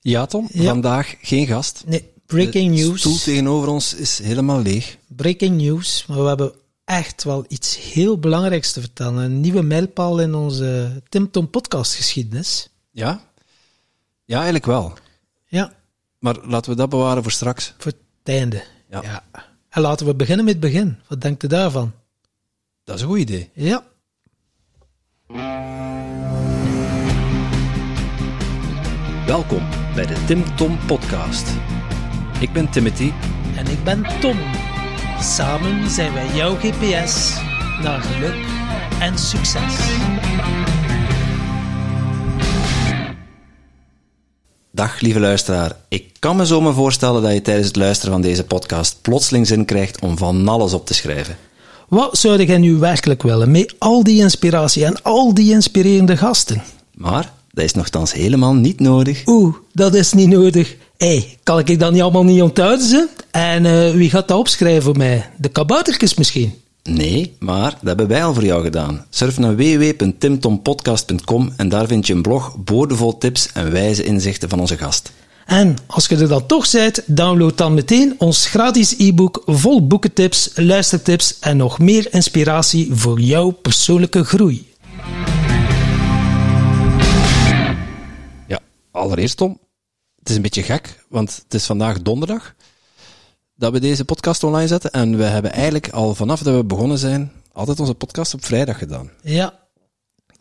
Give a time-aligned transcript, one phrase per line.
[0.00, 0.48] Ja, Tom.
[0.52, 0.64] Ja.
[0.64, 1.82] Vandaag geen gast.
[1.86, 3.00] Nee, breaking De news.
[3.00, 4.96] stoel tegenover ons is helemaal leeg.
[5.06, 6.06] Breaking news.
[6.06, 6.52] Maar we hebben
[6.84, 9.24] echt wel iets heel belangrijks te vertellen.
[9.24, 12.68] Een nieuwe mijlpaal in onze Tim Tom podcast geschiedenis.
[12.90, 13.24] Ja?
[14.24, 14.92] Ja, eigenlijk wel.
[15.46, 15.72] Ja,
[16.18, 17.74] Maar laten we dat bewaren voor straks.
[17.78, 18.62] voor het einde.
[18.90, 19.24] Ja.
[19.68, 20.98] En laten we beginnen met het begin.
[21.08, 21.92] Wat denkt u daarvan?
[22.84, 23.50] Dat is een goed idee.
[23.54, 23.84] Ja.
[29.30, 29.62] Welkom
[29.94, 31.48] bij de Tim Tom podcast.
[32.40, 33.12] Ik ben Timothy.
[33.56, 34.36] En ik ben Tom.
[35.20, 37.36] Samen zijn wij jouw GPS
[37.82, 38.46] naar geluk
[39.00, 39.76] en succes.
[44.70, 45.76] Dag lieve luisteraar.
[45.88, 49.46] Ik kan me zo maar voorstellen dat je tijdens het luisteren van deze podcast plotseling
[49.46, 51.36] zin krijgt om van alles op te schrijven.
[51.88, 56.62] Wat zou jij nu werkelijk willen met al die inspiratie en al die inspirerende gasten?
[56.94, 59.22] Maar dat is nogthans helemaal niet nodig.
[59.26, 60.76] Oeh, dat is niet nodig.
[60.96, 62.86] Hé, hey, kan ik dat niet allemaal niet onthouden?
[62.86, 63.08] Ze?
[63.30, 65.30] En eh, wie gaat dat opschrijven voor mij?
[65.36, 66.54] De kaboutertjes misschien?
[66.82, 69.04] Nee, maar dat hebben wij al voor jou gedaan.
[69.10, 74.60] Surf naar www.timtompodcast.com en daar vind je een blog boordevol tips en wijze inzichten van
[74.60, 75.12] onze gast.
[75.46, 80.50] En als je er dan toch bent, download dan meteen ons gratis e-book vol boekentips,
[80.54, 84.68] luistertips en nog meer inspiratie voor jouw persoonlijke groei.
[88.90, 89.58] Allereerst Tom,
[90.18, 92.54] het is een beetje gek, want het is vandaag donderdag
[93.54, 96.98] dat we deze podcast online zetten en we hebben eigenlijk al vanaf dat we begonnen
[96.98, 99.10] zijn altijd onze podcast op vrijdag gedaan.
[99.22, 99.58] Ja,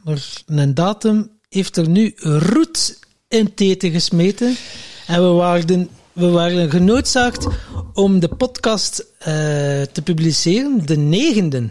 [0.03, 4.55] maar een datum heeft er nu roet in teten gesmeten.
[5.07, 7.47] En we waren, we waren genoodzaakt
[7.93, 9.27] om de podcast eh,
[9.81, 11.69] te publiceren, de negende.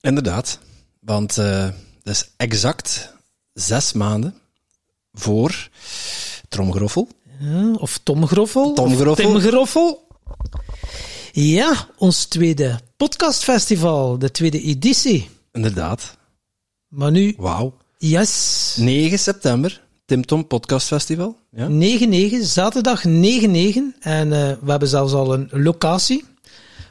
[0.00, 0.58] Inderdaad,
[1.00, 1.68] want eh
[2.02, 3.12] dat is exact
[3.52, 4.34] zes maanden
[5.12, 5.68] voor
[6.48, 7.08] Tromgeroffel.
[7.40, 8.72] Ja, of Tom Groffel.
[8.72, 9.30] Tom of Groffel.
[9.30, 10.06] Tim Groffel.
[11.32, 15.28] Ja, ons tweede podcastfestival, de tweede editie.
[15.52, 16.16] Inderdaad,
[16.88, 17.76] Maar nu, wauw.
[17.98, 21.36] yes, 9 september, Tim Tom Podcast Festival.
[21.50, 21.68] Ja?
[21.68, 23.08] 9-9, zaterdag 9-9.
[24.00, 26.24] En eh, we hebben zelfs al een locatie.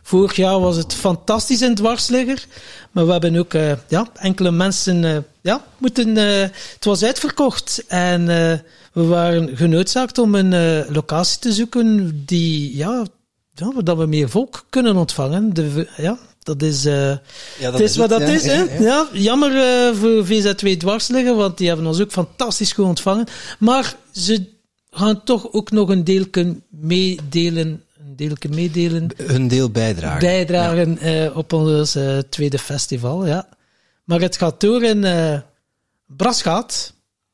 [0.03, 2.45] Vorig jaar was het fantastisch in het dwarsligger.
[2.91, 6.17] Maar we hebben ook eh, ja, enkele mensen eh, ja, moeten.
[6.17, 7.83] eh, het was uitverkocht.
[7.87, 8.25] En
[8.93, 12.77] we waren genoodzaakt om een locatie te zoeken die.
[12.77, 13.05] Ja,
[13.53, 15.53] ja, dat we meer volk kunnen ontvangen.
[15.53, 16.83] De, ja, dat is.
[16.83, 17.21] Ja,
[17.59, 18.63] het is wat dat is, hè?
[18.79, 19.51] Ja, jammer
[19.95, 23.27] voor VZ2 dwarsliggen, want die hebben ons ook fantastisch goed ontvangen.
[23.59, 24.45] Maar ze
[24.91, 30.19] gaan toch ook nog een deelke meedelen, een deelke meedelen, Hun deel bijdragen.
[30.19, 33.49] bijdragen eh, op ons eh, tweede festival, ja.
[34.03, 35.01] Maar het gaat door in
[36.05, 36.93] Brasgaat,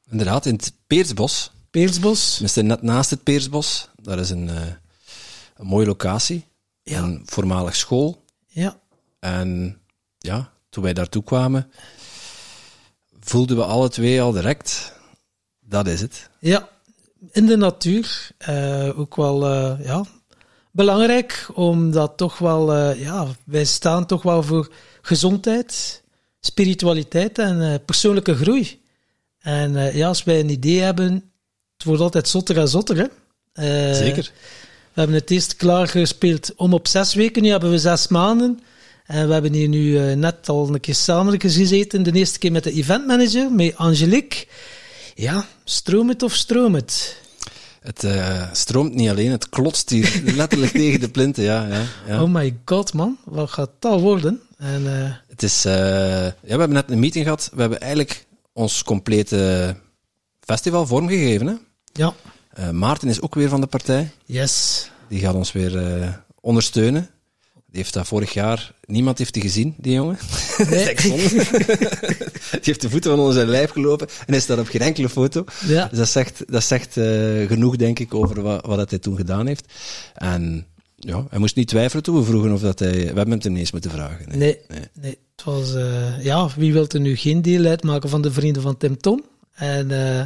[0.10, 1.52] Inderdaad, in het Peersbos.
[1.72, 2.32] Peersbos.
[2.32, 3.90] Tenminste, net naast het Peersbos.
[4.02, 4.48] Daar is een,
[5.58, 6.46] een mooie locatie.
[6.84, 7.02] Ja.
[7.02, 8.24] Een voormalig school.
[8.48, 8.80] Ja,
[9.20, 9.80] En
[10.18, 11.72] ja, toen wij daartoe kwamen,
[13.20, 14.94] voelden we alle twee al direct,
[15.60, 16.30] dat is het.
[16.40, 16.70] ja,
[17.32, 18.30] in de natuur.
[18.96, 19.48] ook wel,
[19.84, 20.06] ja,
[20.78, 24.72] belangrijk, omdat toch wel, eh, ja, wij staan toch wel voor
[25.02, 26.04] gezondheid,
[26.40, 28.82] spiritualiteit en eh, persoonlijke groei.
[29.40, 31.14] En eh, ja, als wij een idee hebben,
[31.78, 33.06] het wordt altijd zotter en zotter, hè.
[33.94, 34.32] Zeker.
[34.94, 38.60] We hebben het eerst klaargespeeld om op zes weken, nu hebben we zes maanden.
[39.06, 42.64] En we hebben hier nu net al een keer samen gezeten, de eerste keer met
[42.64, 44.46] de eventmanager, met Angelique.
[45.16, 47.22] Ja, stroom het of stroom het?
[47.88, 51.44] Het eh, stroomt niet alleen, het klotst hier letterlijk tegen de plinten.
[51.44, 52.22] Ja, ja, ja.
[52.24, 53.18] Oh my god, man.
[53.24, 54.42] Wat gaat dat worden?
[54.58, 55.74] En, eh, Het is, eh,
[56.24, 57.50] ja, we hebben net een meeting gehad.
[57.54, 59.76] We hebben eigenlijk ons complete
[60.40, 61.48] festival vormgegeven.
[61.48, 61.54] Hè?
[61.94, 62.14] ja,
[62.72, 64.12] Maarten is ook weer van de partij.
[64.26, 64.90] yes.
[65.08, 67.10] Die gaat ons weer ondersteunen.
[67.70, 70.18] Die heeft dat vorig jaar, niemand heeft die gezien, die jongen.
[70.70, 70.96] Nee.
[72.52, 75.10] Die heeft de voeten van onder zijn lijf gelopen en is daar op geen enkele
[75.10, 75.44] foto.
[75.68, 75.88] Ja.
[75.88, 79.16] Dus dat zegt, dat zegt eh, genoeg, denk ik, over wat, wat dat hij toen
[79.16, 79.74] gedaan heeft.
[80.14, 80.66] En
[80.96, 82.92] ja, hij moest niet twijfelen toen we vroegen of dat hij...
[82.92, 84.28] We hebben hem ten ineens moeten vragen.
[84.30, 84.38] Nee.
[84.38, 84.88] Nee, Nee.
[84.94, 85.18] nee.
[85.36, 88.78] Het was, eh, ja, wie wil er nu geen deel uitmaken van de vrienden van
[88.78, 89.24] Tim Tom?
[89.58, 90.26] En eh,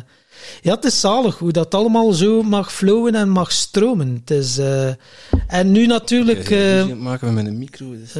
[0.61, 4.15] ja, het is zalig hoe dat allemaal zo mag flowen en mag stromen.
[4.19, 4.87] Het is, eh,
[5.47, 6.49] en nu natuurlijk...
[6.87, 7.91] Dat maken we met een micro.
[7.91, 8.15] dus-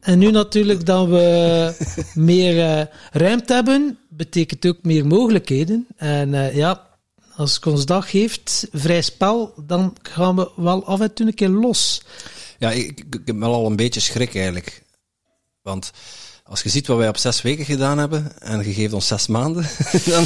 [0.00, 1.72] En nu natuurlijk dat we
[2.14, 5.86] meer ruimte hebben, betekent ook meer mogelijkheden.
[5.96, 6.88] En ja,
[7.36, 11.34] als ik ons dag heeft, vrij spel, dan gaan we wel af en toe een
[11.34, 12.02] keer los.
[12.58, 14.82] Ja, ik, ik, ik heb wel al een beetje schrik eigenlijk.
[15.62, 15.92] Want
[16.50, 19.26] als je ziet wat wij op zes weken gedaan hebben en je geeft ons zes
[19.26, 19.66] maanden,
[20.10, 20.24] dan...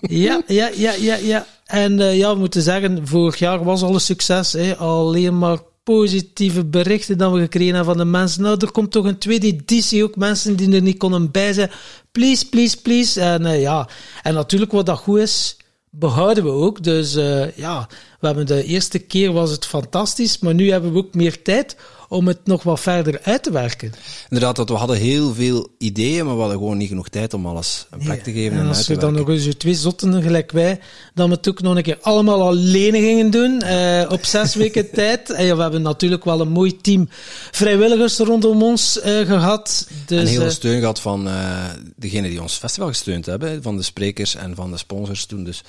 [0.00, 1.46] Ja, ja, ja, ja, ja.
[1.64, 4.52] En uh, ja, we moeten zeggen, vorig jaar was al een succes.
[4.52, 4.76] Hè.
[4.76, 8.42] Alleen maar positieve berichten dat we gekregen hebben van de mensen.
[8.42, 11.70] Nou, er komt toch een tweede editie, ook mensen die er niet konden bij zijn.
[12.12, 13.20] Please, please, please.
[13.20, 13.88] En uh, ja,
[14.22, 15.56] en natuurlijk wat dat goed is,
[15.90, 16.82] behouden we ook.
[16.82, 17.88] Dus uh, ja,
[18.20, 21.76] we hebben de eerste keer was het fantastisch, maar nu hebben we ook meer tijd
[22.10, 23.92] om het nog wat verder uit te werken.
[24.28, 27.46] Inderdaad, dat we hadden heel veel ideeën, maar we hadden gewoon niet genoeg tijd om
[27.46, 28.56] alles een plek te geven.
[28.56, 30.80] En, en als je dan nog eens twee zotten gelijk wij,
[31.14, 34.90] dan we het ook nog een keer allemaal alleen gingen doen, uh, op zes weken
[35.00, 35.30] tijd.
[35.30, 37.08] En ja, we hebben natuurlijk wel een mooi team
[37.50, 39.88] vrijwilligers rondom ons uh, gehad.
[40.06, 41.64] Dus, en heel veel uh, steun gehad van uh,
[41.96, 45.44] degenen die ons festival gesteund hebben, van de sprekers en van de sponsors toen.
[45.44, 45.62] Dus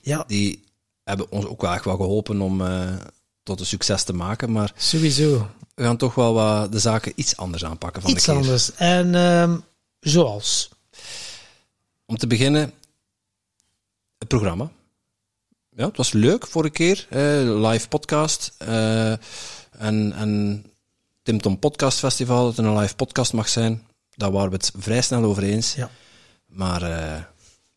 [0.00, 0.24] ja.
[0.26, 0.62] die
[1.04, 2.84] hebben ons ook wel echt wel geholpen om uh,
[3.42, 4.52] tot een succes te maken.
[4.52, 5.50] Maar Sowieso.
[5.74, 8.40] we gaan toch wel wat de zaken iets anders aanpakken van Iets de keer.
[8.40, 8.74] anders.
[8.74, 9.54] En uh,
[10.00, 10.70] zoals?
[12.06, 12.72] Om te beginnen,
[14.18, 14.70] het programma.
[15.76, 17.06] Ja, het was leuk vorige keer.
[17.10, 18.52] Uh, live podcast.
[18.62, 20.64] Uh, en, en
[21.22, 23.86] Tim Tom Podcast Festival, dat het een live podcast mag zijn.
[24.10, 25.74] Daar waren we het vrij snel over eens.
[25.74, 25.90] Ja.
[26.46, 27.22] Maar uh,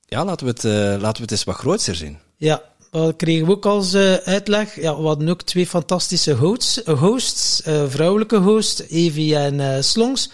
[0.06, 2.18] ja, laten we, het, uh, laten we het eens wat groter zien.
[2.38, 2.62] Ja,
[3.02, 4.82] dat kregen we ook als uh, uitleg.
[4.82, 10.30] Ja, we hadden ook twee fantastische hosts, hosts vrouwelijke hosts, Evie en Slongs.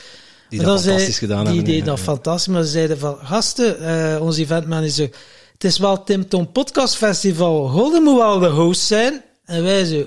[0.50, 1.63] Die dat, dat fantastisch zei, gedaan die hebben.
[1.63, 2.04] Die deden dat ja.
[2.04, 5.10] fantastisch, maar ze zeiden van, gasten, onze eventmanager,
[5.54, 9.24] het is wel Tim Tom Podcast Festival, Holden moet wel de host zijn.
[9.46, 10.06] En wij zo,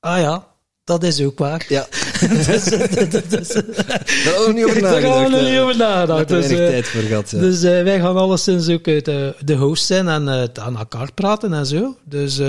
[0.00, 0.51] ah ja,
[0.84, 1.66] dat is ook waar.
[1.68, 1.86] Ja.
[2.46, 5.14] dus, dus, dus, Daar we niet over Daar nagedacht.
[5.14, 6.28] gaan we niet over nagedacht.
[6.28, 7.30] Daar Dus, weinig uh, tijd voor gehad.
[7.30, 7.38] Ja.
[7.38, 11.52] dus uh, wij gaan alleszins ook uit de, de host zijn en aan elkaar praten
[11.52, 11.96] en zo.
[12.04, 12.40] Dus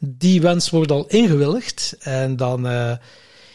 [0.00, 1.96] die wens wordt al ingewilligd.
[2.00, 2.62] En dan,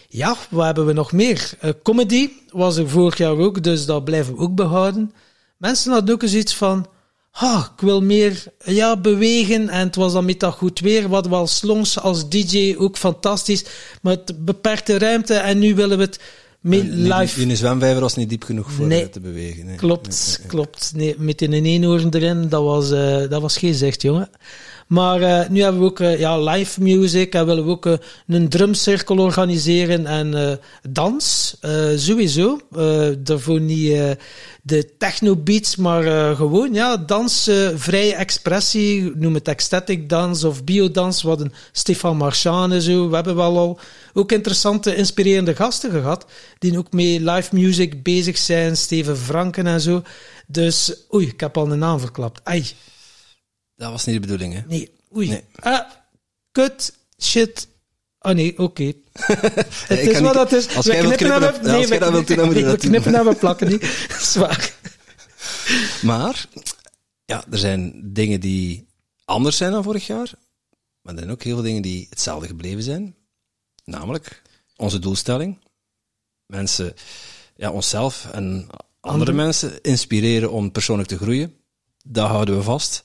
[0.07, 1.49] ja, wat hebben we nog meer?
[1.83, 5.13] Comedy was er vorig jaar ook, dus dat blijven we ook behouden.
[5.57, 6.87] Mensen hadden ook eens iets van,
[7.33, 9.69] ah, ik wil meer ja, bewegen.
[9.69, 11.09] En het was dan met dat goed weer.
[11.09, 13.65] Wat wel slongs als DJ ook fantastisch.
[14.01, 15.33] Met beperkte ruimte.
[15.33, 16.19] En nu willen we het
[16.63, 17.41] met live.
[17.41, 19.65] In een zwemvijver was niet diep genoeg voor nee, te bewegen.
[19.65, 19.75] Nee.
[19.75, 20.91] Klopt, nee, klopt.
[20.95, 24.29] Nee, met in een eenhoorn erin, dat was, uh, dat was geen zicht, jongen.
[24.87, 27.93] Maar uh, nu hebben we ook uh, ja, live music en willen we ook uh,
[28.27, 30.59] een drumcirkel organiseren en
[30.89, 31.57] dans,
[31.95, 32.59] sowieso.
[33.19, 34.17] daarvoor niet
[34.61, 41.21] de techno beats, maar gewoon ja, dans, vrije expressie, noem het ecstatic dans of biodans,
[41.21, 43.09] wat een Stefan Marchand en zo.
[43.09, 43.79] We hebben wel al
[44.13, 46.25] ook interessante, inspirerende gasten gehad,
[46.59, 50.03] die ook mee live music bezig zijn, Steven Franken en zo.
[50.47, 52.41] Dus, oei, ik heb al een naam verklapt.
[52.43, 52.65] Ai.
[53.75, 54.61] Dat was niet de bedoeling, hè?
[54.67, 55.29] Nee, oei.
[55.29, 55.43] Nee.
[55.59, 55.89] Ah,
[56.51, 57.67] kut, shit.
[58.19, 58.61] Oh nee, oké.
[58.61, 58.95] Okay.
[59.87, 60.75] het is wat dat is.
[60.75, 62.55] Als we jij wilt knippen knippen, hebben, ja, nee, we, dat wilt doen, dan moet
[62.55, 64.07] je nee, dat we knippen en we plakken niet.
[64.33, 64.73] Zwaar.
[66.01, 66.45] Maar,
[67.25, 68.87] ja, er zijn dingen die
[69.25, 70.31] anders zijn dan vorig jaar.
[71.01, 73.15] Maar er zijn ook heel veel dingen die hetzelfde gebleven zijn.
[73.85, 74.41] Namelijk
[74.75, 75.59] onze doelstelling.
[76.45, 76.93] Mensen,
[77.55, 79.31] ja, onszelf en andere, Andere.
[79.31, 81.55] mensen inspireren om persoonlijk te groeien.
[82.03, 83.03] Dat houden we vast.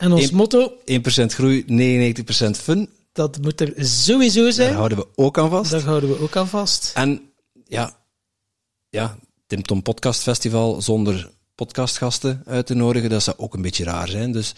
[0.00, 2.88] En ons Eén- motto, 1% groei, 99% fun.
[3.12, 4.74] dat moet er sowieso Daar zijn.
[4.74, 5.70] houden we ook aan vast.
[5.70, 6.92] Daar houden we ook aan vast.
[6.94, 7.20] En
[7.66, 7.96] ja,
[8.88, 13.84] ja, Tim Tom Podcast Festival zonder podcastgasten uit te nodigen, dat zou ook een beetje
[13.84, 14.32] raar zijn.
[14.32, 14.54] Dus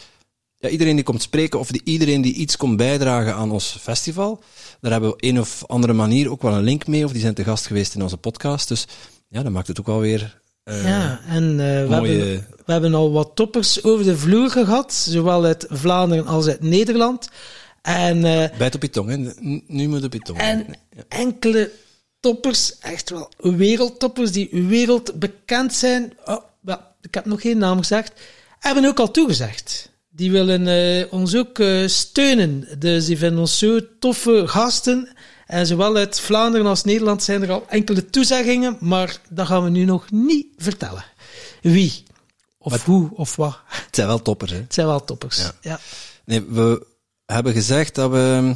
[0.56, 4.42] ja, iedereen die komt spreken of die, iedereen die iets komt bijdragen aan ons festival,
[4.80, 7.20] daar hebben we op een of andere manier ook wel een link mee, of die
[7.20, 8.68] zijn te gast geweest in onze podcast.
[8.68, 8.86] Dus
[9.28, 12.18] ja, dat maakt het ook wel weer eh, ja, en uh, we, mooie...
[12.18, 16.62] hebben, we hebben al wat toppers over de vloer gehad, zowel uit Vlaanderen als uit
[16.62, 17.28] Nederland.
[17.82, 19.16] En, uh, Bijt op je tong, hè.
[19.66, 20.38] Nu moet op je tong.
[20.38, 20.66] en
[21.08, 21.70] enkele
[22.20, 26.12] toppers, echt wel wereldtoppers, die wereldbekend zijn.
[26.24, 26.42] Oh,
[27.00, 28.12] ik heb nog geen naam gezegd.
[28.58, 29.90] Hebben ook al toegezegd.
[30.10, 32.68] Die willen ons ook steunen.
[32.78, 35.08] Dus die vinden ons zo toffe gasten.
[35.46, 39.70] En zowel uit Vlaanderen als Nederland zijn er al enkele toezeggingen, maar dat gaan we
[39.70, 41.04] nu nog niet vertellen.
[41.62, 42.04] Wie,
[42.58, 43.58] of hoe, of wat.
[43.66, 44.56] Het zijn wel toppers, hè.
[44.56, 45.38] Het zijn wel toppers.
[45.38, 45.52] Ja.
[45.60, 45.80] Ja.
[46.24, 46.86] Nee, we
[47.26, 48.54] hebben gezegd dat we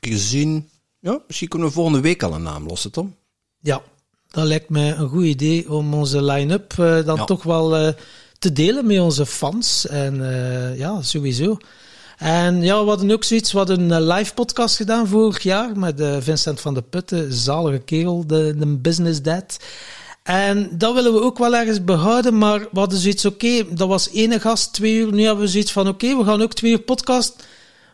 [0.00, 0.68] gezien,
[0.98, 3.14] ja, misschien kunnen we volgende week al een naam lossen, Tom.
[3.60, 3.82] Ja,
[4.28, 7.24] dat lijkt mij een goed idee om onze line-up uh, dan Ja.
[7.24, 7.92] toch wel uh,
[8.38, 9.86] te delen met onze fans.
[9.86, 11.56] En uh, ja, sowieso.
[12.18, 16.00] En ja, we hadden ook zoiets, we hadden een live podcast gedaan vorig jaar met
[16.00, 19.58] uh, Vincent van de Putten, zalige kerel, de, de business dad.
[20.22, 24.10] En dat willen we ook wel ergens behouden, maar we hadden zoiets, oké, dat was
[24.10, 25.12] ene gast, twee uur.
[25.12, 27.46] Nu hebben we zoiets van, oké, we gaan ook twee uur podcast.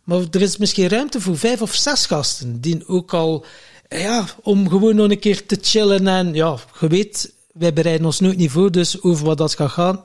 [0.04, 3.44] Maar er is misschien ruimte voor vijf of zes gasten, die ook al,
[3.88, 6.06] ja, om gewoon nog een keer te chillen.
[6.06, 9.70] En ja, je weet, wij bereiden ons nooit niet voor, dus over wat dat gaat
[9.70, 10.04] gaan,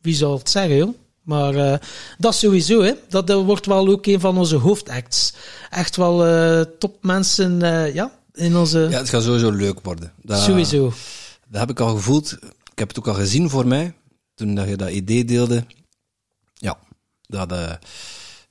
[0.00, 0.94] wie zal het zeggen, joh?
[1.24, 1.74] Maar uh,
[2.18, 2.92] dat sowieso, hè.
[3.08, 5.34] Dat, dat, wordt wel ook een van onze hoofdacts.
[5.70, 8.78] Echt wel uh, topmensen, uh, ja, in onze...
[8.78, 10.12] Ja, het gaat sowieso leuk worden.
[10.22, 10.92] Dat, sowieso.
[11.48, 12.32] Dat heb ik al gevoeld.
[12.72, 13.94] Ik heb het ook al gezien voor mij,
[14.34, 15.64] toen dat je dat idee deelde.
[16.54, 16.78] Ja,
[17.26, 17.52] dat,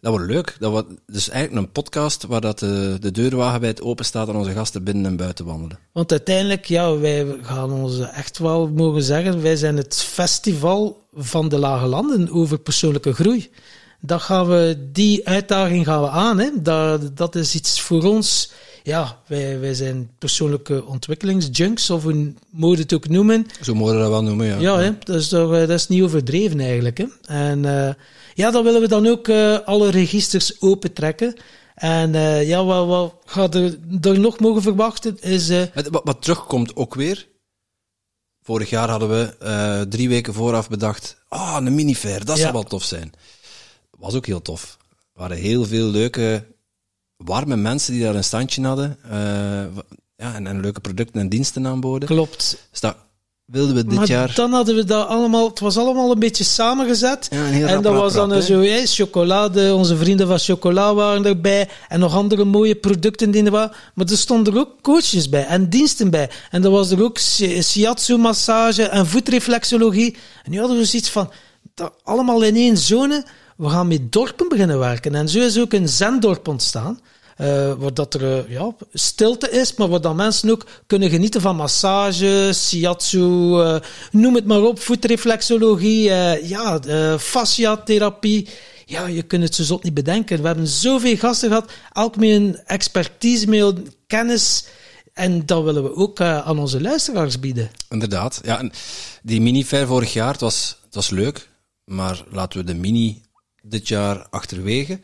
[0.04, 0.56] dat wordt leuk.
[0.60, 4.36] Dat wordt dus eigenlijk een podcast waar dat de, de deur wagenwijd open staat en
[4.36, 5.80] onze gasten binnen en buiten wandelen.
[5.92, 11.50] Want uiteindelijk, ja, wij gaan ons echt wel mogen zeggen, wij zijn het festival van
[11.50, 13.52] de lage landen over persoonlijke groei.
[14.00, 16.40] Dat gaan we, die uitdaging gaan we aan.
[16.40, 16.50] Hè.
[16.62, 18.52] Dat, dat is iets voor ons.
[18.84, 23.46] Ja, wij, wij zijn persoonlijke ontwikkelingsjunks, of hoe moet het ook noemen.
[23.62, 24.60] Zo mogen we dat wel noemen, ja.
[24.60, 26.98] Ja, hè, dat, is toch, dat is niet overdreven eigenlijk.
[26.98, 27.06] Hè.
[27.22, 27.90] En uh,
[28.34, 31.36] ja, dan willen we dan ook uh, alle registers opentrekken.
[31.76, 35.50] En uh, ja, wat, wat gaat er, er nog mogen verwachten is...
[35.74, 37.28] Wat, wat, terugkomt ook weer,
[38.44, 42.54] Vorig jaar hadden we uh, drie weken vooraf bedacht, ah, oh, een minifair, dat zou
[42.54, 43.14] wel tof zijn.
[43.98, 44.78] Was ook heel tof.
[44.90, 46.46] Er waren heel veel leuke,
[47.26, 48.98] warme mensen die daar een standje hadden.
[49.06, 49.14] Uh,
[50.16, 52.08] ja, en, en, leuke producten en diensten aanboden.
[52.08, 52.58] Klopt.
[52.72, 52.96] Dus dat,
[53.46, 54.34] wilden we dit maar jaar...
[54.36, 55.48] dan hadden we dat allemaal...
[55.48, 57.28] Het was allemaal een beetje samengezet.
[57.32, 58.60] Ja, en dat rap, was dan rap, zo...
[58.60, 61.70] Hey, chocolade, onze vrienden van Chocola waren erbij.
[61.88, 63.76] En nog andere mooie producten die er waren.
[63.94, 65.46] Maar er stonden er ook coaches bij.
[65.46, 66.30] En diensten bij.
[66.52, 70.16] En er was er ook shiatsu-massage en voetreflexologie.
[70.44, 71.32] En nu hadden we zoiets van...
[71.74, 73.26] Dat allemaal in één zone.
[73.58, 75.16] We gaan met dorpen beginnen werken.
[75.16, 77.00] En zo is ook een zendorp ontstaan.
[77.38, 81.56] Uh, dat er uh, ja, stilte is, maar waar dan mensen ook kunnen genieten van
[81.56, 83.80] massage, shiatsu, uh,
[84.12, 86.04] noem het maar op, voetreflexologie,
[86.44, 86.80] ja,
[87.20, 88.48] fasciatherapie.
[88.86, 90.42] Ja, je kunt het zo zot niet bedenken.
[90.42, 93.76] We hebben zoveel gasten gehad, elk met een expertise, met
[94.08, 94.66] kennis.
[95.14, 97.72] En dat willen we ook aan onze luisteraars bieden.
[97.90, 98.42] Inderdaad.
[98.44, 98.72] Ja, en
[99.22, 101.50] die mini-fair vorig jaar, het was, het was leuk.
[101.86, 103.22] Maar laten we de mini
[103.62, 105.00] dit jaar achterwege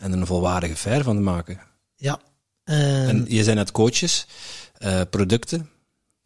[0.00, 1.60] en een volwaardige fair van maken.
[1.96, 2.20] Ja.
[2.64, 4.26] Uh, en je zijn net coaches,
[4.78, 5.68] uh, producten.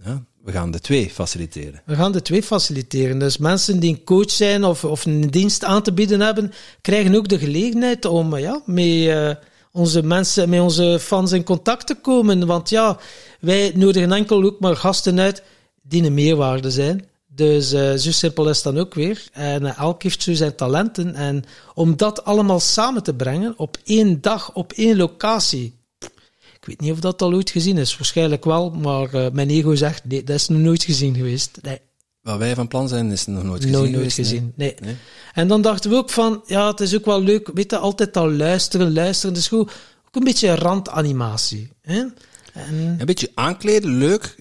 [0.05, 1.83] Ja, we gaan de twee faciliteren.
[1.85, 3.19] We gaan de twee faciliteren.
[3.19, 7.15] Dus mensen die een coach zijn of, of een dienst aan te bieden hebben, krijgen
[7.15, 9.31] ook de gelegenheid om ja, met uh,
[9.73, 12.47] onze mensen, met onze fans in contact te komen.
[12.47, 12.99] Want ja,
[13.41, 15.43] wij nodigen enkel ook maar gasten uit
[15.83, 17.09] die een meerwaarde zijn.
[17.35, 19.29] Dus uh, zo simpel is dan ook weer.
[19.33, 21.15] En uh, elk heeft zo zijn talenten.
[21.15, 21.45] En
[21.75, 25.79] om dat allemaal samen te brengen op één dag, op één locatie.
[26.61, 27.97] Ik weet niet of dat al ooit gezien is.
[27.97, 31.59] Waarschijnlijk wel, maar uh, mijn ego zegt, nee, dat is nog nooit gezien geweest.
[31.63, 31.81] Nee.
[32.23, 33.91] Wat wij van plan zijn, is nog nooit gezien.
[33.91, 34.75] Nooit, gezien, nee.
[34.81, 34.97] nee.
[35.33, 38.17] En dan dachten we ook van, ja, het is ook wel leuk, weet je, altijd
[38.17, 39.35] al luisteren, luisteren.
[39.35, 39.71] Dus goed,
[40.07, 41.71] ook een beetje randanimatie.
[41.83, 42.05] Hè?
[42.67, 42.97] En...
[42.99, 44.37] Een beetje aankleden, leuk.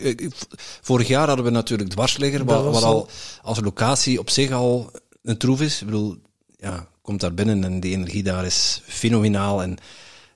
[0.82, 3.10] Vorig jaar hadden we natuurlijk Dwarsligger, wat, wat al
[3.42, 4.92] als locatie op zich al
[5.24, 5.80] een troef is.
[5.80, 6.18] Ik bedoel,
[6.58, 9.62] ja, komt daar binnen en die energie daar is fenomenaal.
[9.62, 9.78] En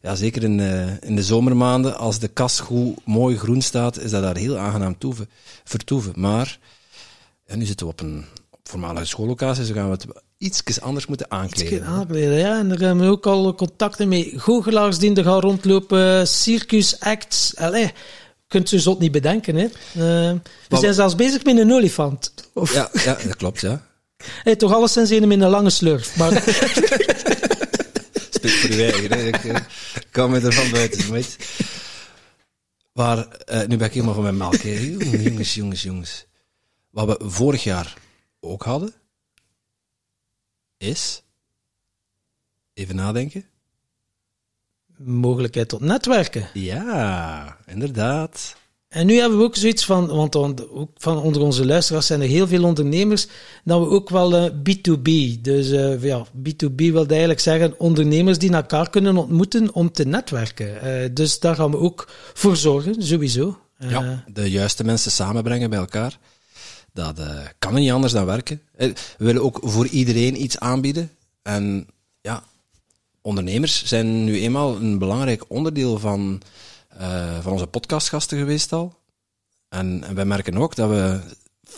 [0.02, 4.12] ja, zeker in, uh, in de zomermaanden, als de kas goed mooi groen staat, is
[4.12, 5.30] dat daar heel aangenaam toeven,
[5.64, 6.14] vertoeven.
[6.16, 6.60] Maar
[7.48, 8.26] ja, nu zitten we op een
[8.64, 10.06] voormalige schoollocatie, dus gaan we het
[10.38, 11.74] iets anders moeten aankleden.
[11.74, 12.60] Iets aankleden, ja.
[12.60, 17.56] En daar hebben we ook al contacten met goochelaars die er gaan rondlopen, circus acts.
[17.56, 17.92] Allee,
[18.48, 19.64] kunt u zot niet bedenken, hè.
[19.64, 20.40] Uh,
[20.70, 22.34] we zijn zelfs bezig met een olifant.
[22.54, 22.74] Of...
[22.74, 23.86] Ja, ja, dat klopt, ja.
[24.44, 26.18] Hey, toch alleszins een met een lange slurf.
[26.18, 26.32] Maar...
[28.30, 29.28] Spreek voor de eigen, hè.
[29.28, 29.56] Ik uh,
[30.12, 31.38] kan me ervan buiten, weet
[32.94, 33.18] Maar,
[33.52, 36.26] uh, nu ben ik helemaal van mijn melk, Jongens, jongens, jongens.
[36.90, 37.94] Wat we vorig jaar
[38.44, 38.94] ook hadden,
[40.78, 41.24] is?
[42.74, 43.46] Even nadenken.
[44.98, 46.50] Mogelijkheid tot netwerken.
[46.54, 48.56] Ja, inderdaad.
[48.94, 52.28] En nu hebben we ook zoiets van, want ook van onder onze luisteraars zijn er
[52.28, 53.28] heel veel ondernemers,
[53.64, 55.42] dat we ook wel uh, B2B.
[55.42, 60.68] Dus uh, ja, B2B wil eigenlijk zeggen ondernemers die elkaar kunnen ontmoeten om te netwerken.
[60.68, 63.60] Uh, dus daar gaan we ook voor zorgen, sowieso.
[63.78, 66.20] ja, de juiste mensen samenbrengen bij elkaar.
[66.94, 68.62] Dat uh, kan niet anders dan werken.
[68.76, 71.12] Eh, we willen ook voor iedereen iets aanbieden.
[71.42, 71.88] En
[72.22, 72.44] ja,
[73.22, 76.42] ondernemers zijn nu eenmaal een belangrijk onderdeel van,
[77.02, 78.96] uh, van onze podcastgasten geweest al.
[79.70, 81.20] En, en wij merken ook dat we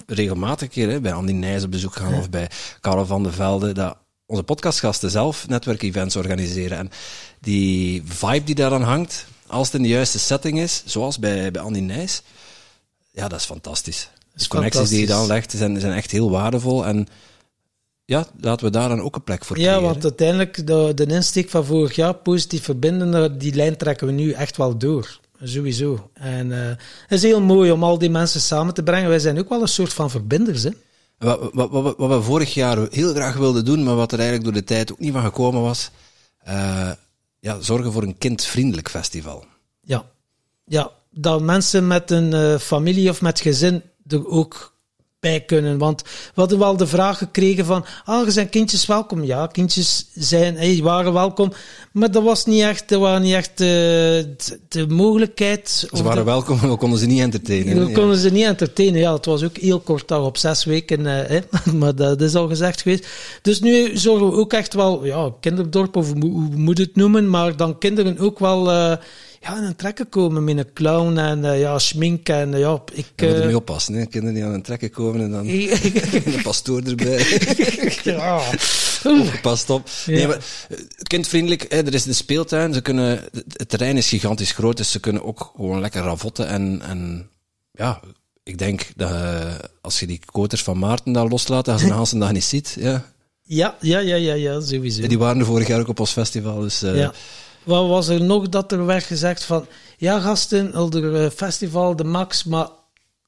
[0.08, 2.50] regelmatig keer hè, bij Andy Nijs op bezoek gaan of bij
[2.82, 6.78] Karel van de Velde, dat onze podcastgasten zelf netwerkevents organiseren.
[6.78, 6.90] En
[7.40, 11.62] die vibe die daaraan hangt, als het in de juiste setting is, zoals bij, bij
[11.62, 12.22] Andy Nijs,
[13.12, 16.86] ja, dat is fantastisch de connecties die je dan legt zijn, zijn echt heel waardevol.
[16.86, 17.08] En
[18.06, 19.74] ja, laten we daar dan ook een plek voor creëren.
[19.74, 24.14] Ja, want uiteindelijk, de, de insteek van vorig jaar, positief verbinden, die lijn trekken we
[24.14, 25.20] nu echt wel door.
[25.44, 26.10] Sowieso.
[26.14, 29.10] En uh, het is heel mooi om al die mensen samen te brengen.
[29.10, 30.70] Wij zijn ook wel een soort van verbinders, hè?
[31.18, 34.48] Wat, wat, wat, wat we vorig jaar heel graag wilden doen, maar wat er eigenlijk
[34.48, 35.92] door de tijd ook niet van gekomen was,
[36.48, 36.92] uh,
[37.40, 39.46] ja, zorgen voor een kindvriendelijk festival.
[39.82, 40.06] Ja,
[40.66, 44.76] ja dat mensen met een uh, familie of met gezin er ook
[45.26, 45.78] bij kunnen.
[45.78, 49.24] Want we hadden wel de vraag gekregen van, ah, zijn kindjes welkom?
[49.24, 51.54] Ja, kindjes zijn, hey, waren welkom.
[51.92, 55.88] Maar dat was niet echt, er waren niet echt uh, de, de, mogelijkheid.
[55.94, 57.86] Ze waren de, welkom, maar we konden ze niet entertainen.
[57.86, 59.14] We konden ze niet entertainen, ja.
[59.14, 62.82] Het was ook heel kort dag op zes weken, uh, maar dat, is al gezegd
[62.82, 63.08] geweest.
[63.42, 67.30] Dus nu zorgen we ook echt wel, ja, kinderdorp of hoe, hoe moet het noemen,
[67.30, 68.72] maar dan kinderen ook wel...
[68.72, 68.96] Uh,
[69.46, 72.82] ja, in een trekken komen met een clown en uh, ja, schmink en uh, ja,
[72.92, 73.06] ik...
[73.16, 74.06] Je moet ermee oppassen, hè.
[74.06, 75.48] Kinderen die aan een trekken komen en dan
[76.36, 77.40] een pastoor erbij.
[78.04, 78.42] ja.
[79.42, 79.90] Pas op.
[80.06, 80.46] Nee, maar
[81.04, 83.24] kindvriendelijk, hè, er is de speeltuin, ze kunnen,
[83.54, 87.30] het terrein is gigantisch groot, dus ze kunnen ook gewoon lekker ravotten en, en
[87.72, 88.00] ja,
[88.44, 89.12] ik denk dat
[89.82, 92.76] als je die koters van Maarten daar loslaat, dat je ze een dag niet ziet,
[92.80, 93.14] ja.
[93.48, 95.08] Ja, ja, ja, ja, ja, sowieso.
[95.08, 96.84] Die waren er vorig jaar ook op ons festival, dus...
[96.84, 97.14] Uh, ja.
[97.66, 99.68] Wat was er nog dat er werd gezegd van...
[99.98, 102.68] Ja, gasten, er festival, de max, maar...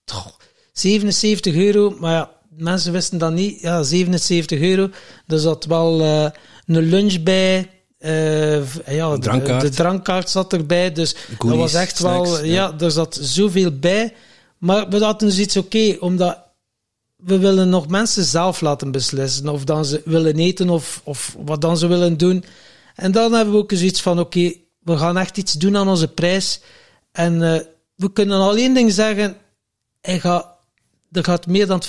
[0.06, 0.38] Toch,
[0.74, 3.62] 77 euro, maar ja, mensen wisten dat niet.
[3.62, 4.90] Ja, 77 euro.
[5.28, 6.30] Er zat wel uh,
[6.66, 7.70] een lunch bij.
[8.00, 9.62] Uh, ja, de drankkaart.
[9.62, 10.92] De, de, drankkaart zat erbij.
[10.92, 12.44] Dus dat was echt snacks, wel...
[12.44, 12.54] Ja.
[12.54, 14.14] ja, er zat zoveel bij.
[14.58, 16.46] Maar we hadden dus iets oké, okay, omdat
[17.16, 21.62] we willen nog mensen zelf laten beslissen of dan ze willen eten of, of wat
[21.62, 22.44] dan ze willen doen.
[22.98, 25.78] En dan hebben we ook eens iets van, oké, okay, we gaan echt iets doen
[25.78, 26.60] aan onze prijs.
[27.12, 27.60] En uh,
[27.96, 29.36] we kunnen alleen ding zeggen,
[30.02, 30.48] hij gaat,
[31.12, 31.88] er gaat meer dan 50%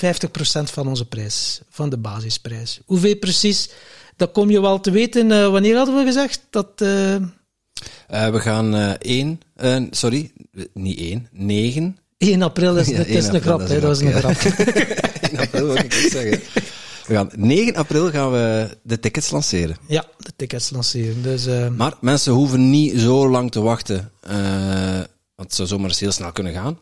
[0.64, 2.80] van onze prijs, van de basisprijs.
[2.84, 3.70] Hoeveel precies,
[4.16, 5.30] dat kom je wel te weten.
[5.30, 6.68] Uh, wanneer hadden we gezegd dat...
[6.76, 7.16] Uh...
[8.08, 9.40] we gaan één,
[9.90, 10.32] sorry,
[10.72, 11.98] niet één, negen.
[12.18, 14.36] 1 april is, ja, het is een grap, dat is een grap.
[15.20, 16.40] 1 april wil ik zeggen.
[17.08, 19.76] We gaan, 9 april gaan we de tickets lanceren.
[19.86, 21.22] Ja, de tickets lanceren.
[21.22, 21.68] Dus, uh...
[21.68, 24.12] Maar mensen hoeven niet zo lang te wachten.
[24.30, 24.32] Uh,
[25.34, 26.78] want het zou zomaar eens heel snel kunnen gaan.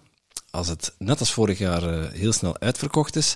[0.50, 3.34] Als het net als vorig jaar uh, heel snel uitverkocht is,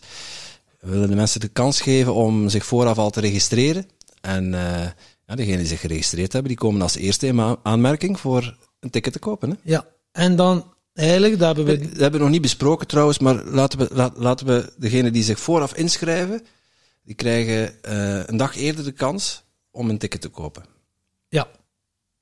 [0.80, 3.86] we willen de mensen de kans geven om zich vooraf al te registreren.
[4.20, 4.50] En
[5.26, 9.12] ja, degenen die zich geregistreerd hebben, die komen als eerste in aanmerking voor een ticket
[9.12, 9.50] te kopen.
[9.50, 9.56] Hè?
[9.62, 11.88] Ja, en dan eigenlijk, dat hebben we...
[11.88, 15.40] Dat hebben we nog niet besproken trouwens, maar laten we, laten we degenen die zich
[15.40, 16.42] vooraf inschrijven,
[17.02, 20.64] die krijgen uh, een dag eerder de kans om een ticket te kopen.
[21.28, 21.48] Ja,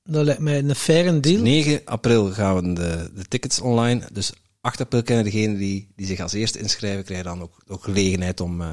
[0.03, 1.43] dat lijkt mij een faire deal.
[1.43, 4.07] 9 april gaan we de, de tickets online.
[4.13, 7.85] Dus 8 april kennen degenen die, die zich als eerste inschrijven, krijgen dan ook, ook
[7.85, 8.73] gelegenheid om, uh,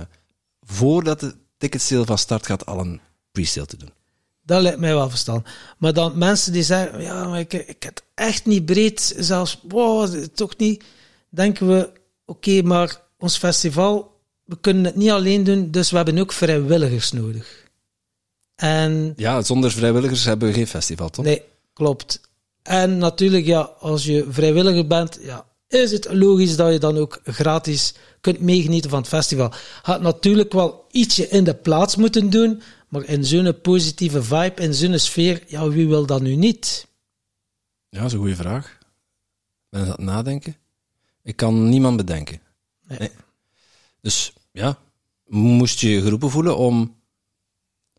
[0.61, 3.91] voordat de ticketsale van start gaat, al een pre-sale te doen.
[4.41, 5.47] Dat lijkt mij wel verstand.
[5.77, 10.25] Maar dan mensen die zeggen, ja, maar ik, ik heb echt niet breed, zelfs, wow,
[10.25, 10.83] toch niet.
[11.29, 11.91] Denken we,
[12.25, 14.14] oké, okay, maar ons festival
[14.45, 17.63] we kunnen het niet alleen doen, dus we hebben ook vrijwilligers nodig.
[18.55, 21.25] En, ja, zonder vrijwilligers hebben we geen festival, toch?
[21.25, 21.41] Nee,
[21.73, 22.21] klopt.
[22.61, 27.19] En natuurlijk, ja, als je vrijwilliger bent, ja, is het logisch dat je dan ook
[27.23, 29.53] gratis kunt meegenieten van het festival.
[29.81, 34.73] Had natuurlijk wel ietsje in de plaats moeten doen, maar in zo'n positieve vibe, in
[34.73, 36.87] zo'n sfeer, ja, wie wil dat nu niet?
[37.89, 38.77] Ja, dat is een goede vraag.
[39.69, 40.55] Ben je dat nadenken?
[41.23, 42.41] Ik kan niemand bedenken.
[42.87, 42.99] Nee.
[42.99, 43.11] nee.
[44.05, 44.77] Dus ja,
[45.27, 46.95] moest je je geroepen voelen om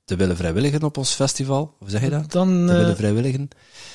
[0.04, 1.74] te willen vrijwilligen op ons festival?
[1.78, 2.32] Hoe zeg je dat?
[2.32, 3.48] Dan, te willen uh, vrijwilligen?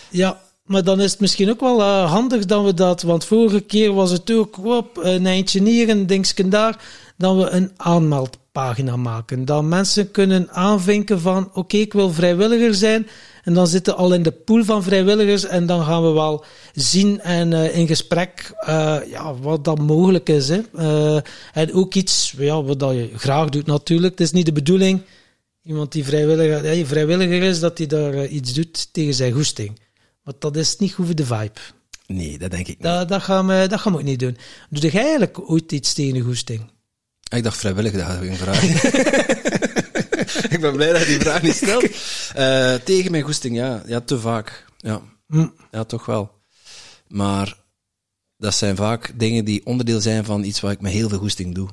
[0.10, 3.60] Ja, maar dan is het misschien ook wel uh, handig dat we dat, want vorige
[3.60, 6.84] keer was het ook op een eindje hier en dingsken daar,
[7.17, 9.45] dat we een aanmeldpagina maken.
[9.45, 13.08] Dat mensen kunnen aanvinken van, oké, okay, ik wil vrijwilliger zijn.
[13.43, 17.21] En dan zitten al in de pool van vrijwilligers en dan gaan we wel zien
[17.21, 20.49] en uh, in gesprek uh, ja, wat dat mogelijk is.
[20.49, 20.62] Hè.
[20.75, 21.19] Uh,
[21.54, 24.12] en ook iets ja, wat dat je graag doet natuurlijk.
[24.12, 25.01] Het is niet de bedoeling,
[25.63, 29.80] iemand die vrijwilliger, ja, vrijwilliger is, dat hij daar iets doet tegen zijn goesting.
[30.23, 31.60] Maar dat is niet goed voor de vibe.
[32.08, 32.84] Nee, dat denk ik niet.
[32.84, 34.38] Dat, dat, gaan, we, dat gaan we ook niet doen.
[34.69, 36.62] Doe jij eigenlijk ooit iets tegen de goesting?
[37.30, 39.80] Ik dacht vrijwillig, dat had ik een vraag.
[40.55, 41.84] ik ben blij dat je die vraag niet stelt.
[42.38, 43.84] Uh, tegen mijn goesting, ja.
[43.86, 44.65] Ja, te vaak.
[44.77, 45.01] Ja.
[45.27, 45.47] Hm.
[45.71, 46.31] ja, toch wel.
[47.07, 47.57] Maar
[48.38, 51.55] dat zijn vaak dingen die onderdeel zijn van iets waar ik met heel veel goesting
[51.55, 51.69] doe.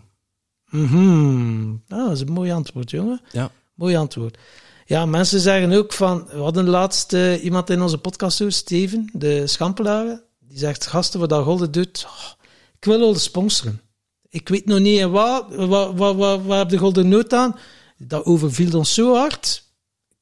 [0.68, 1.82] -hmm.
[1.88, 3.20] ah, dat is een mooi antwoord, jongen.
[3.32, 3.50] Ja.
[3.74, 4.38] Mooi antwoord.
[4.84, 6.26] Ja, mensen zeggen ook van...
[6.30, 10.20] We hadden laatst uh, iemand in onze podcast, Steven, de Schampelaar.
[10.40, 12.04] Die zegt, gasten, wat dat Golden doet...
[12.06, 12.30] Oh,
[12.78, 13.80] ik wil de sponsoren.
[14.28, 15.54] Ik weet nog niet wat,
[15.94, 17.56] wat, wat heb de Golden Noot aan
[17.98, 19.64] dat overviel ons zo hard.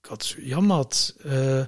[0.03, 0.87] Ik had, jammer.
[1.27, 1.61] Uh,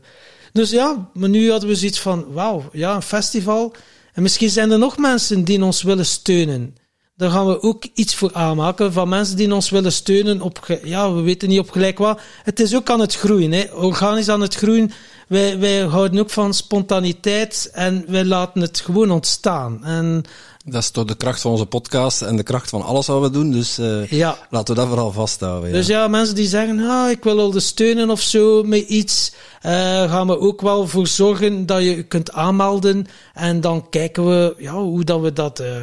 [0.53, 3.75] dus ja, maar nu hadden we zoiets van, wauw, ja, een festival.
[4.13, 6.77] En misschien zijn er nog mensen die ons willen steunen.
[7.17, 11.13] daar gaan we ook iets voor aanmaken van mensen die ons willen steunen op, ja,
[11.13, 12.21] we weten niet op gelijk wat.
[12.43, 13.65] Het is ook aan het groeien, hè.
[13.73, 14.93] organisch aan het groeien.
[15.29, 19.85] Wij, wij houden ook van spontaniteit en wij laten het gewoon ontstaan.
[19.85, 20.25] En
[20.71, 23.31] Dat is toch de kracht van onze podcast en de kracht van alles wat we
[23.31, 23.51] doen.
[23.51, 25.71] Dus eh, ja, laten we dat vooral vasthouden.
[25.71, 25.77] Ja.
[25.77, 29.73] Dus ja, mensen die zeggen, ah, ik wil de steunen of zo met iets, eh,
[30.11, 33.07] gaan we ook wel voor zorgen dat je kunt aanmelden.
[33.35, 35.77] En dan kijken we ja, hoe dat we dat eh,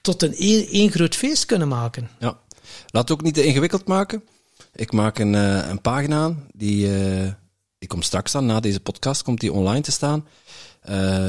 [0.00, 0.34] tot een
[0.70, 2.08] één, groot feest kunnen maken.
[2.18, 2.38] Ja.
[2.90, 4.22] Laat het ook niet te ingewikkeld maken.
[4.74, 5.32] Ik maak een,
[5.70, 6.88] een pagina aan, die,
[7.78, 10.26] die komt straks aan, na deze podcast komt die online te staan.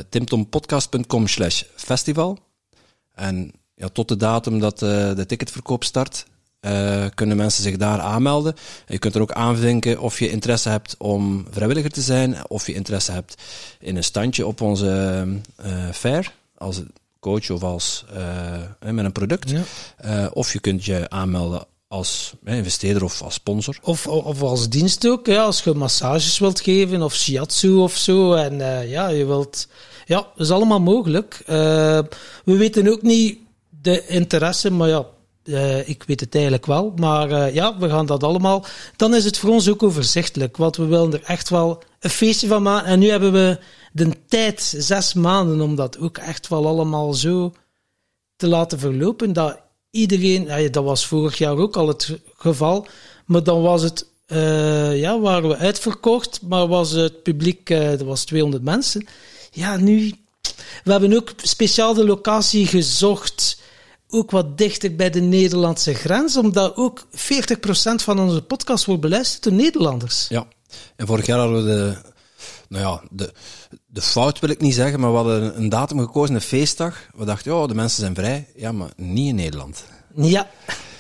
[0.10, 2.38] Timtompodcast.com slash festival.
[3.18, 6.26] En ja, tot de datum dat eh, de ticketverkoop start,
[6.60, 8.54] eh, kunnen mensen zich daar aanmelden.
[8.86, 12.68] En je kunt er ook aanvinken of je interesse hebt om vrijwilliger te zijn, of
[12.68, 13.42] je interesse hebt
[13.80, 15.26] in een standje op onze
[15.56, 16.82] eh fair, als
[17.20, 18.06] coach of als
[18.80, 19.50] met een product.
[19.50, 20.28] Ja.
[20.28, 23.78] Of je kunt je aanmelden als investeerder of als sponsor.
[23.82, 28.34] Of, of als dienst ook, ja, als je massages wilt geven of shiatsu of zo.
[28.34, 29.68] En ja, je wilt.
[30.08, 31.42] Ja, dat is allemaal mogelijk.
[31.46, 32.00] Eh,
[32.46, 33.40] we weten ook niet
[33.82, 35.06] de interesse, maar ja,
[35.44, 36.94] eh, ik weet het eigenlijk wel.
[36.96, 38.66] Maar eh, ja, we gaan dat allemaal.
[38.96, 42.48] Dan is het voor ons ook overzichtelijk, want we willen er echt wel een feestje
[42.48, 42.88] van maken.
[42.88, 43.60] En nu hebben we
[43.92, 47.54] de tijd, zes maanden, om dat ook echt wel allemaal zo
[48.36, 49.34] te laten verlopen.
[49.34, 49.60] Dat
[49.92, 52.88] iedereen, dat was vorig jaar ook al het geval,
[53.26, 54.06] maar dan was het,
[54.98, 59.08] ja, waren we uitverkocht, maar was het publiek, er was 200 mensen.
[59.58, 60.14] Ja, nu,
[60.84, 63.62] we hebben ook speciaal de locatie gezocht,
[64.10, 67.14] ook wat dichter bij de Nederlandse grens, omdat ook 40%
[67.96, 70.26] van onze podcast wordt beluisterd door Nederlanders.
[70.30, 70.48] Ja.
[70.96, 71.98] En vorig jaar hadden we de,
[72.70, 73.34] nou ja, de,
[73.86, 77.08] de fout wil ik niet zeggen, maar we hadden een datum gekozen, een feestdag.
[77.16, 78.48] We dachten, ja, de mensen zijn vrij.
[78.56, 79.84] Ja, maar niet in Nederland.
[80.16, 80.50] Ja,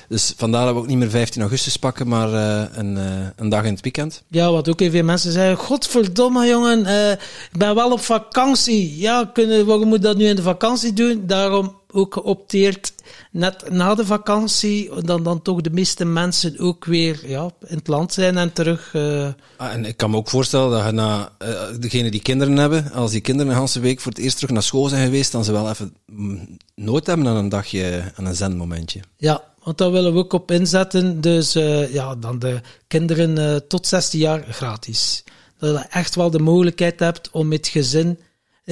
[0.08, 3.04] Dus vandaar dat we ook niet meer 15 augustus pakken, maar eh, een, eh,
[3.36, 4.24] een dag in het weekend.
[4.28, 7.12] Ja, wat ook even mensen zeiden, godverdomme jongen, eh,
[7.52, 8.98] ik ben wel op vakantie.
[9.00, 11.24] Ja, kunnen, waarom moet dat nu in de vakantie doen?
[11.26, 12.93] Daarom ook geopteerd,
[13.32, 17.88] net na de vakantie, dan, dan toch de meeste mensen ook weer ja, in het
[17.88, 18.93] land zijn en terug.
[18.93, 22.58] eh, Ah, en ik kan me ook voorstellen dat je na, eh, degenen die kinderen
[22.58, 25.32] hebben, als die kinderen een hele week voor het eerst terug naar school zijn geweest,
[25.32, 29.00] dan ze wel even mm, nood hebben aan een dagje, aan een zendmomentje.
[29.17, 31.21] ja, want daar willen we ook op inzetten.
[31.21, 35.23] Dus eh, ja, dan de kinderen tot 16 jaar gratis.
[35.60, 38.19] Dat je echt wel de mogelijkheid hebt om met gezin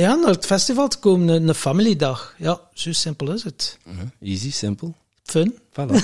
[0.03, 2.35] ja, naar het festival te komen, een, een familiedag.
[2.37, 3.77] Ja, zo simpel is het.
[3.83, 4.05] Mhm.
[4.21, 4.95] Easy, simpel.
[5.23, 5.57] Fun.
[5.69, 5.95] Voilà.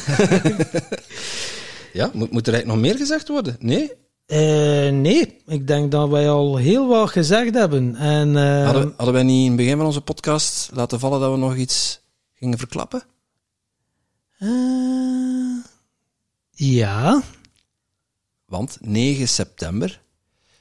[2.00, 3.56] ja, moet, moet er eigenlijk nog meer gezegd worden?
[3.60, 3.92] Nee?
[4.26, 7.96] Eh, nee, ik denk dat wij al heel wat gezegd hebben.
[7.96, 11.32] En, eh, Hadden, hadden wij niet in het begin van onze podcast laten vallen dat
[11.32, 12.00] we nog iets
[12.34, 13.04] gingen verklappen?
[14.38, 14.50] eh,
[16.50, 17.22] ja,
[18.46, 20.02] Want 9 september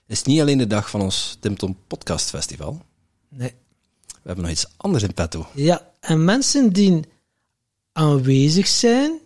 [0.07, 2.83] is niet alleen de dag van ons Tim Tom Podcast Festival.
[3.31, 3.55] Nee.
[4.07, 5.47] We hebben nog iets anders in petto.
[5.55, 7.01] Ja, en mensen die
[7.93, 9.21] aanwezig zijn,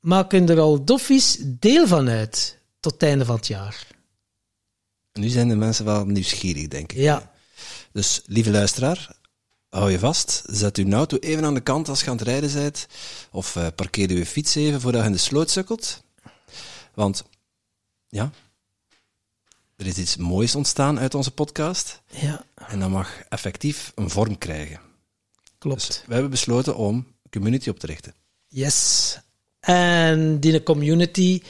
[0.00, 3.86] maken er al doffies deel van uit tot het einde van het jaar.
[5.12, 6.98] Nu zijn de mensen wel nieuwsgierig, denk ik.
[6.98, 7.32] Ja,
[7.92, 9.16] Dus, lieve luisteraar,
[9.68, 10.42] hou je vast.
[10.46, 12.86] Zet uw auto even aan de kant als je aan het rijden bent.
[13.30, 16.02] Of eh, parkeer je fiets even voordat je in de sloot sukkelt.
[16.94, 17.24] Want,
[18.08, 18.30] ja,
[19.80, 22.00] er is iets moois ontstaan uit onze podcast.
[22.10, 24.80] ja, En dat mag effectief een vorm krijgen.
[25.58, 25.86] klopt.
[25.86, 28.14] Dus we hebben besloten om een community op te richten.
[28.48, 29.18] Yes.
[29.60, 31.42] En die community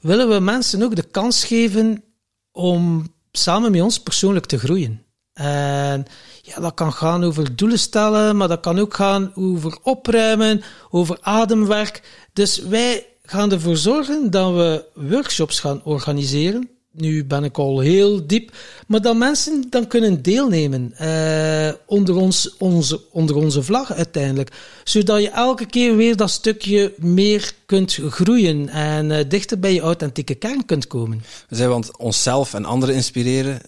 [0.00, 2.04] willen we mensen ook de kans geven
[2.52, 5.02] om samen met ons persoonlijk te groeien.
[5.32, 6.06] En
[6.42, 11.18] ja, dat kan gaan over doelen stellen, maar dat kan ook gaan over opruimen, over
[11.20, 12.02] ademwerk.
[12.32, 16.77] Dus wij gaan ervoor zorgen dat we workshops gaan organiseren.
[16.92, 18.52] Nu ben ik al heel diep,
[18.86, 24.52] maar dat mensen dan kunnen deelnemen eh, onder, ons, onze, onder onze vlag uiteindelijk.
[24.84, 29.80] Zodat je elke keer weer dat stukje meer kunt groeien en eh, dichter bij je
[29.80, 31.22] authentieke kern kunt komen.
[31.48, 33.60] We zijn want onszelf en anderen inspireren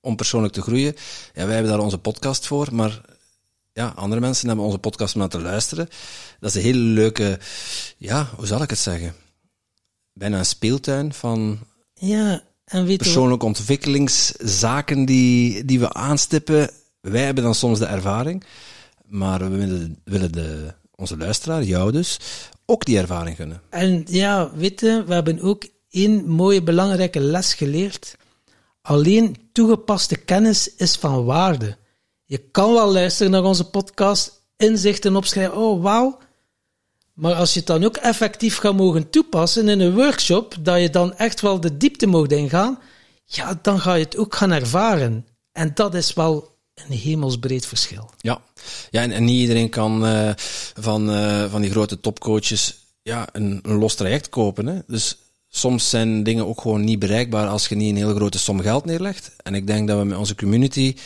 [0.00, 0.94] om persoonlijk te groeien.
[1.34, 3.00] Ja, wij hebben daar onze podcast voor, maar
[3.72, 5.88] ja, andere mensen hebben onze podcast om naar te luisteren.
[6.40, 7.38] Dat is een hele leuke,
[7.96, 9.14] ja, hoe zal ik het zeggen?
[10.12, 11.58] Bijna een speeltuin van
[11.94, 16.70] Ja, en weet persoonlijke ontwikkelingszaken die, die we aanstippen.
[17.00, 18.44] Wij hebben dan soms de ervaring,
[19.06, 22.18] maar we willen, willen de, onze luisteraar, jou dus,
[22.66, 23.60] ook die ervaring gunnen.
[23.70, 28.16] En ja, weet je, we hebben ook één mooie belangrijke les geleerd.
[28.82, 31.76] Alleen toegepaste kennis is van waarde.
[32.24, 35.56] Je kan wel luisteren naar onze podcast, inzichten opschrijven.
[35.56, 36.18] Oh, wauw.
[37.14, 40.90] Maar als je het dan ook effectief gaat mogen toepassen in een workshop, dat je
[40.90, 42.78] dan echt wel de diepte mocht ingaan,
[43.24, 45.26] ja, dan ga je het ook gaan ervaren.
[45.52, 48.10] En dat is wel een hemelsbreed verschil.
[48.18, 48.40] Ja,
[48.90, 50.30] ja en, niet iedereen kan uh,
[50.74, 54.66] van, uh, van die grote topcoaches ja, een, een los traject kopen.
[54.66, 54.78] Hè?
[54.86, 55.16] Dus
[55.48, 58.84] soms zijn dingen ook gewoon niet bereikbaar als je niet een hele grote som geld
[58.84, 59.32] neerlegt.
[59.42, 60.96] En ik denk dat we met onze community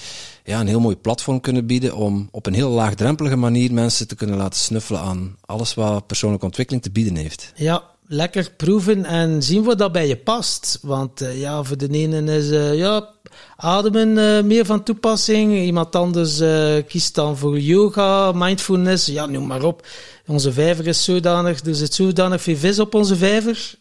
[0.49, 4.15] ja, een heel mooi platform kunnen bieden om op een heel laagdrempelige manier mensen te
[4.15, 7.53] kunnen laten snuffelen aan alles wat persoonlijke ontwikkeling te bieden heeft.
[7.55, 10.79] Ja, lekker proeven en zien wat dat bij je past.
[10.83, 13.09] Want uh, ja, voor de ene is uh, ja,
[13.57, 15.55] ademen uh, meer van toepassing.
[15.55, 16.43] Iemand anders
[16.87, 19.87] kiest dan voor yoga, mindfulness, ja, noem maar op.
[20.27, 23.75] Onze vijver is zodanig, er zit zodanig veel vis op onze vijver.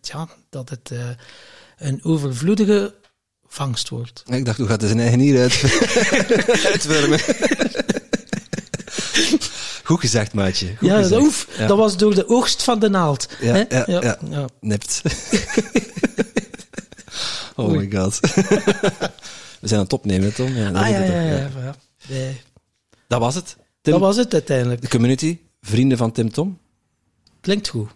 [0.00, 0.92] ja, dat het
[1.78, 2.94] een overvloedige
[3.52, 4.22] vangst wordt.
[4.26, 5.62] Ik dacht, hoe gaat hij zijn eigen hier uit
[6.72, 7.20] uitwurmen?
[9.84, 10.76] Goed gezegd, maatje.
[10.76, 11.10] Goed ja, gezegd.
[11.10, 11.66] Dat, oef, ja.
[11.66, 13.28] dat was door de oogst van de naald.
[13.40, 13.64] Ja, hè?
[13.68, 14.48] ja, ja, ja.
[14.60, 15.02] nipt.
[17.56, 17.78] oh Oei.
[17.78, 18.20] my god.
[19.60, 20.56] We zijn aan het opnemen, Tom.
[20.56, 21.74] Ja, ah, ja, ja, ja, ja.
[22.08, 22.40] Nee.
[23.06, 23.56] Dat was het.
[23.80, 24.80] Tim, dat was het uiteindelijk.
[24.80, 26.58] De community, vrienden van Tim Tom.
[27.40, 27.90] Klinkt goed.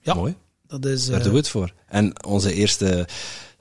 [0.00, 0.14] Ja.
[0.14, 0.34] Mooi.
[0.66, 1.22] Dat is, Daar uh...
[1.22, 1.72] doen we het voor.
[1.86, 3.06] En onze eerste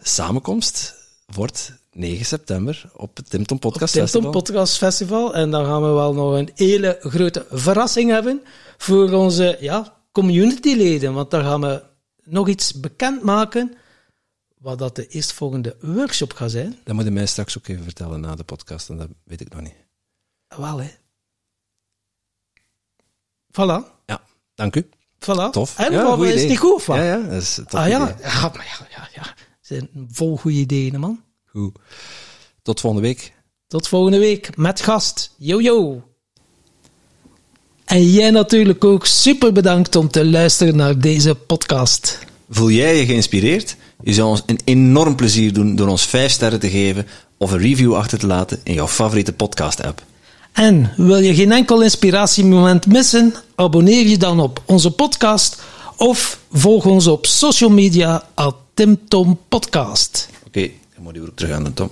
[0.02, 4.22] samenkomst wordt 9 september op het Tim Tom Podcast Festival.
[4.22, 5.36] Tom Podcast Festival.
[5.36, 8.42] En dan gaan we wel nog een hele grote verrassing hebben
[8.78, 11.14] voor onze ja, communityleden.
[11.14, 11.84] Want dan gaan we
[12.24, 13.78] nog iets bekendmaken
[14.58, 16.80] wat dat de eerstvolgende workshop gaat zijn.
[16.84, 19.54] Dat moet je mij straks ook even vertellen na de podcast, en dat weet ik
[19.54, 19.76] nog niet.
[20.48, 20.90] Wel, hè.
[23.52, 24.06] Voilà.
[24.06, 24.22] Ja,
[24.56, 24.90] dank u.
[25.20, 25.50] Voilà.
[25.52, 25.78] Tof.
[25.78, 26.98] En ja, wat, is niet goed van?
[26.98, 28.16] Ja, ja, dat is een ah, ja.
[28.22, 29.34] ja, maar ja, ja, ja.
[29.62, 31.24] Zijn vol goede ideeën, man.
[31.46, 31.78] Goed.
[32.62, 33.34] Tot volgende week.
[33.68, 35.36] Tot volgende week met gast.
[35.38, 36.04] Yo, yo.
[37.86, 42.20] En jij natuurlijk ook super bedankt om te luisteren naar deze podcast.
[42.50, 43.76] Voel jij je geïnspireerd?
[44.04, 47.60] Je zou ons een enorm plezier doen door ons 5 sterren te geven of een
[47.60, 50.04] review achter te laten in jouw favoriete podcast-app.
[50.52, 53.34] En wil je geen enkel inspiratiemoment missen?
[53.56, 55.62] Abonneer je dan op onze podcast
[55.98, 60.30] of volg ons op social media at Tim Tom Podcast.
[60.38, 61.90] Oké, okay, dan moet je ook terug aan de Tom.